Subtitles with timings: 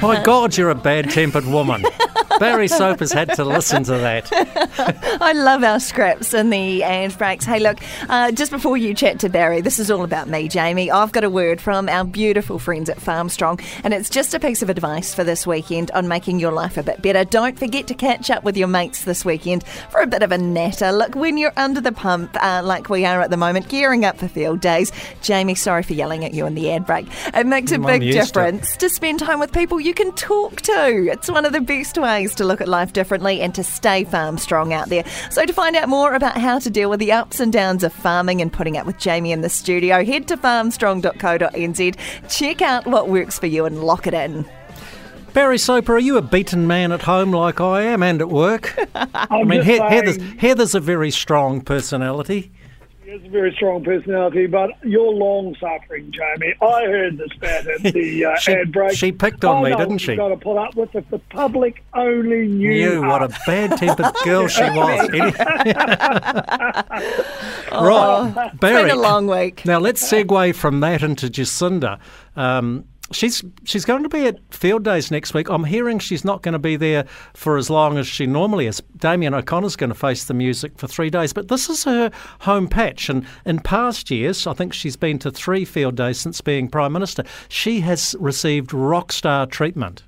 [0.00, 1.84] My God, you're a bad tempered woman.
[2.38, 4.28] Barry Soper has had to listen to that.
[5.20, 7.44] I love our scraps and the and breaks.
[7.44, 10.90] Hey, look, uh, just before you chat to Barry, this is all about me, Jamie.
[10.90, 14.62] I've got a word from our beautiful friends at Farmstrong, and it's just a piece
[14.62, 17.24] of advice for this weekend on making your life a bit better.
[17.24, 20.38] Don't forget to catch up with your mates this weekend for a bit of a
[20.38, 20.92] natter.
[20.92, 24.18] Look, when you're under the pump, uh, like we are at the moment, gearing up
[24.18, 24.92] for field days,
[25.22, 27.06] Jamie, sorry for yelling at you in the ad break.
[27.34, 28.24] It makes a Mum big used to.
[28.24, 31.08] difference to spend time with people you can talk to.
[31.10, 34.38] It's one of the best ways to look at life differently and to stay farm
[34.38, 35.04] strong out there.
[35.30, 37.92] So, to find out more about how to deal with the ups and downs of
[37.92, 41.96] farming and putting up with Jamie in the studio, head to farmstrong.co.nz,
[42.28, 44.44] check out what works for you and lock it in.
[45.34, 48.74] Barry Soper, are you a beaten man at home like I am and at work?
[48.94, 52.50] I I'm mean, just He- Heather's, Heather's a very strong personality.
[53.08, 56.52] He has a very strong personality, but you're long suffering, Jamie.
[56.60, 58.94] I heard this bad at the uh, She- ad break.
[58.98, 60.10] she picked on I me, know didn't what she?
[60.12, 62.68] You've got to put up with if the public only knew.
[62.68, 65.08] Knew what a bad tempered girl she was.
[65.08, 65.20] Any-
[67.72, 68.82] right, It's Barry.
[68.88, 69.64] been a long week.
[69.64, 71.98] Now let's segue from that into Jacinda.
[72.36, 75.48] Um, she's she's going to be at field days next week.
[75.48, 78.82] I'm hearing she's not going to be there for as long as she normally is.
[78.96, 82.68] Damien O'Connor's going to face the music for three days, but this is her home
[82.68, 83.08] patch.
[83.08, 86.92] And in past years, I think she's been to three field days since being prime
[86.92, 87.24] minister.
[87.48, 90.02] She has received rock star treatment.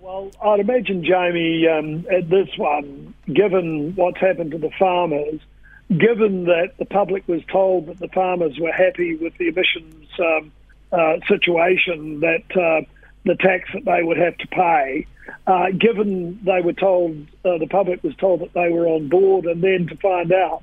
[0.00, 5.40] Well, I'd imagine, Jamie, um, at this one, given what's happened to the farmers,
[5.88, 10.50] given that the public was told that the farmers were happy with the emissions um,
[10.92, 12.86] uh, situation, that uh,
[13.24, 15.06] the tax that they would have to pay,
[15.46, 19.44] uh, given they were told, uh, the public was told that they were on board,
[19.44, 20.62] and then to find out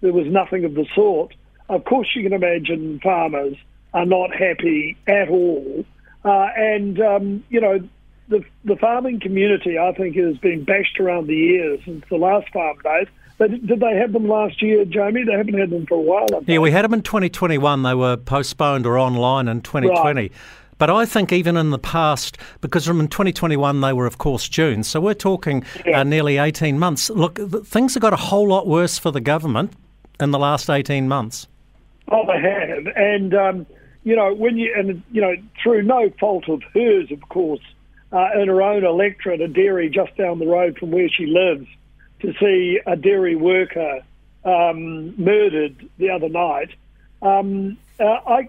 [0.00, 1.34] there was nothing of the sort,
[1.68, 3.56] of course you can imagine farmers
[3.94, 5.84] are not happy at all.
[6.24, 7.80] Uh, and, um, you know,
[8.28, 12.48] the, the farming community, I think, has been bashed around the ears since the last
[12.52, 13.08] farm days.
[13.38, 15.22] But did they have them last year, Jamie?
[15.24, 16.26] They haven't had them for a while.
[16.46, 17.82] Yeah, we had them in 2021.
[17.82, 20.32] They were postponed or online in 2020.
[20.76, 24.48] But I think even in the past, because from in 2021 they were, of course,
[24.48, 24.82] June.
[24.84, 27.10] So we're talking uh, nearly 18 months.
[27.10, 29.72] Look, things have got a whole lot worse for the government
[30.20, 31.48] in the last 18 months.
[32.10, 33.66] Oh, they have, and um,
[34.02, 37.60] you know when you and you know through no fault of hers, of course,
[38.12, 41.66] uh, in her own electorate, a dairy just down the road from where she lives,
[42.20, 44.00] to see a dairy worker
[44.44, 46.70] um, murdered the other night.
[47.22, 48.48] Um, uh, I,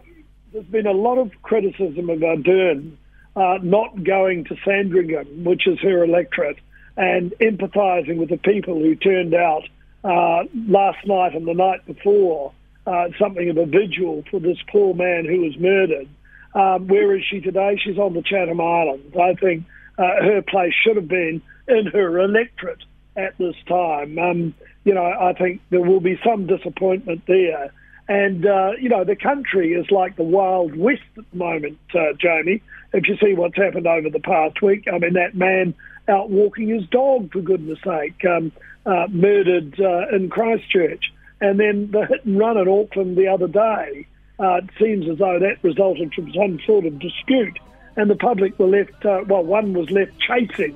[0.54, 2.98] there's been a lot of criticism of Ardern
[3.36, 6.58] uh, not going to Sandringham, which is her electorate,
[6.98, 9.64] and empathising with the people who turned out
[10.04, 12.52] uh, last night and the night before,
[12.88, 16.08] uh, something of a vigil for this poor man who was murdered.
[16.54, 17.80] Um, where is she today?
[17.82, 19.16] She's on the Chatham Islands.
[19.16, 19.66] I think
[19.98, 22.84] uh, her place should have been in her electorate
[23.20, 24.18] at this time.
[24.18, 24.54] Um,
[24.84, 27.72] you know, I think there will be some disappointment there.
[28.08, 32.14] And, uh, you know, the country is like the Wild West at the moment, uh,
[32.20, 32.64] Jamie.
[32.92, 35.76] If you see what's happened over the past week, I mean, that man
[36.08, 38.52] out walking his dog, for goodness sake, um,
[38.86, 41.14] uh, murdered uh, in Christchurch.
[41.40, 44.08] And then the hit and run in Auckland the other day.
[44.40, 47.60] Uh, it seems as though that resulted from some sort of dispute.
[47.96, 50.76] And the public were left, uh, well, one was left chasing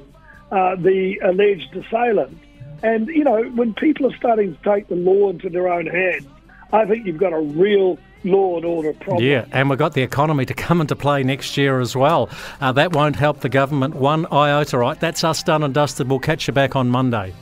[0.54, 2.38] uh, the alleged assailant.
[2.84, 6.28] And, you know, when people are starting to take the law into their own hands,
[6.72, 9.24] I think you've got a real law and order problem.
[9.24, 12.30] Yeah, and we've got the economy to come into play next year as well.
[12.62, 15.00] Uh, that won't help the government one iota, right?
[15.00, 16.10] That's us done and dusted.
[16.10, 17.34] We'll catch you back on Monday.